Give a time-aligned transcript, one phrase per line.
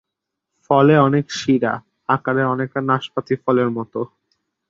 [0.69, 1.73] ফলে অনেক শিরা,
[2.09, 3.99] আকারে অনেকটা নাশপাতি ফলের মতো।